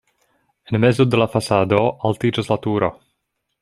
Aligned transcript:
En 0.71 0.79
mezo 0.85 1.05
de 1.13 1.21
la 1.23 1.29
fasado 1.35 1.85
altiĝas 2.11 2.53
la 2.53 2.63
turo. 2.69 2.95